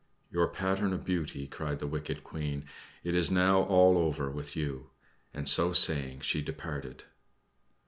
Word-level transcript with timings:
"You 0.31 0.43
pattern 0.47 0.93
of 0.93 1.05
beauty," 1.05 1.45
cried 1.45 1.77
the 1.77 1.85
wicked 1.85 2.23
Queen, 2.23 2.65
"it 3.03 3.13
is 3.13 3.29
now 3.29 3.61
all 3.61 3.99
over 3.99 4.31
with 4.31 4.55
you." 4.55 4.89
And 5.31 5.47
so 5.47 5.73
saying, 5.73 6.21
she 6.21 6.41
departed. 6.41 7.03